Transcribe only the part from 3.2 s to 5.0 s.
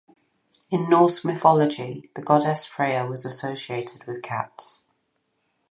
associated with cats.